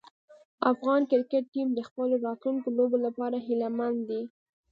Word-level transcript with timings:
افغان 0.71 1.01
کرکټ 1.11 1.43
ټیم 1.53 1.67
د 1.75 1.79
خپلو 1.87 2.13
راتلونکو 2.25 2.67
لوبو 2.77 2.97
لپاره 3.05 3.37
هیله 3.47 3.69
مند 3.77 3.99
دی. 4.09 4.21